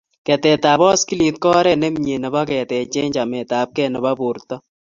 [0.27, 4.55] Keteetab baskilit ko oret nemie nebo keteechei chametabgei nebo borto